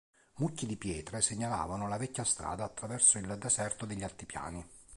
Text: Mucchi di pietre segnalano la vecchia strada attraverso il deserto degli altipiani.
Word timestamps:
Mucchi 0.39 0.65
di 0.65 0.77
pietre 0.77 1.21
segnalano 1.21 1.87
la 1.87 1.97
vecchia 1.99 2.23
strada 2.23 2.63
attraverso 2.63 3.19
il 3.19 3.37
deserto 3.37 3.85
degli 3.85 4.01
altipiani. 4.01 4.67